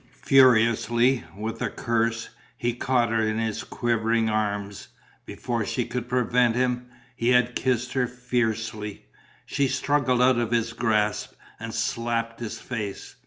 Furiously, 0.23 1.23
with 1.37 1.61
a 1.61 1.69
curse, 1.69 2.29
he 2.57 2.73
caught 2.73 3.11
her 3.11 3.21
in 3.21 3.37
his 3.37 3.63
quivering 3.63 4.31
arms. 4.31 4.87
Before 5.27 5.63
she 5.63 5.85
could 5.85 6.09
prevent 6.09 6.55
him, 6.55 6.87
he 7.15 7.29
had 7.29 7.55
kissed 7.55 7.93
her 7.93 8.07
fiercely. 8.07 9.05
She 9.45 9.67
struggled 9.67 10.19
out 10.19 10.39
of 10.39 10.49
his 10.49 10.73
grasp 10.73 11.33
and 11.59 11.71
slapped 11.71 12.39
his 12.39 12.59
face. 12.59 13.17